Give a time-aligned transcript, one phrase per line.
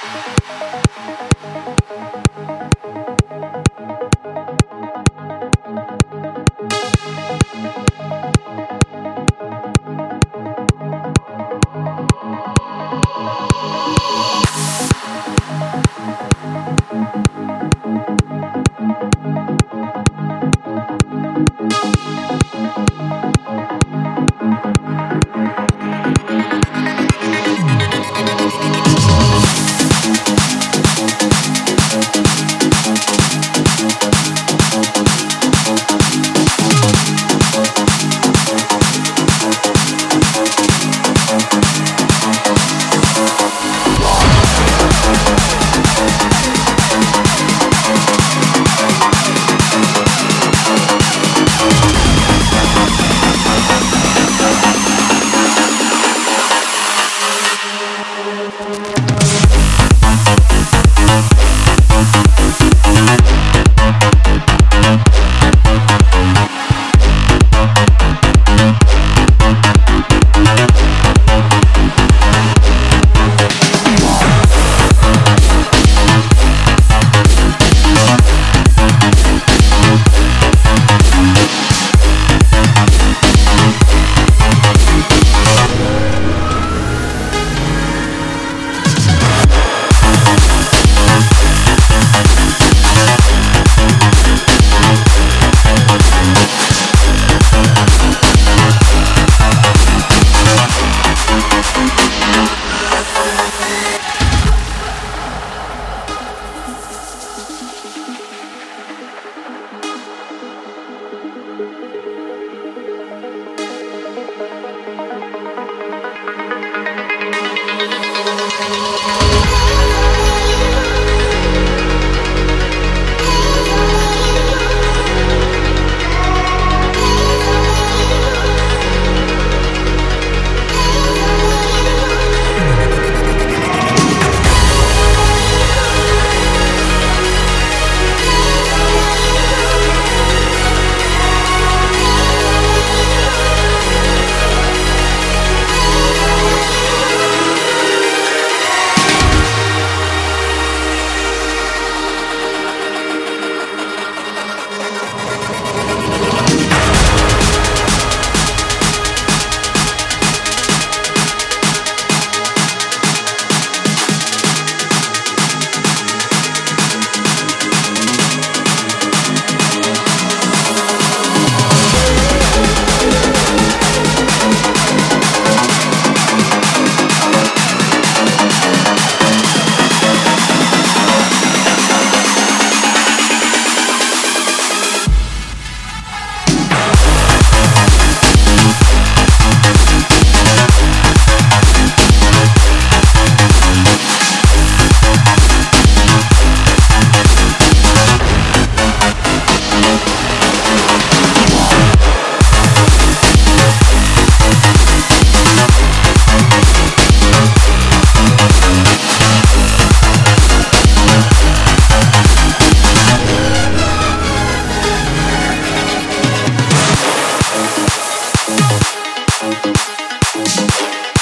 [0.00, 0.47] you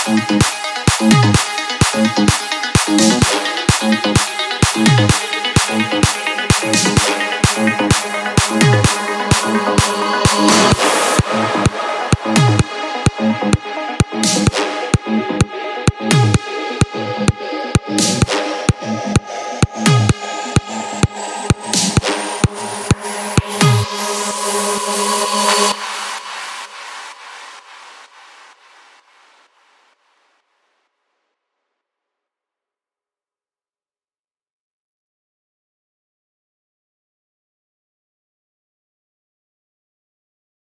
[0.06, 0.31] Thank